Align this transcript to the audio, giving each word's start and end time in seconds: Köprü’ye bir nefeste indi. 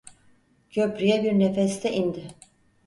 Köprü’ye 0.69 1.23
bir 1.23 1.39
nefeste 1.39 1.91
indi. 1.91 2.27